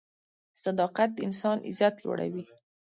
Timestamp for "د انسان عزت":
1.13-1.95